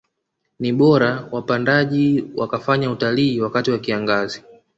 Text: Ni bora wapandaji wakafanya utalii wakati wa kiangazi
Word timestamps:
Ni 0.59 0.73
bora 0.73 1.29
wapandaji 1.31 2.25
wakafanya 2.35 2.91
utalii 2.91 3.41
wakati 3.41 3.71
wa 3.71 3.79
kiangazi 3.79 4.43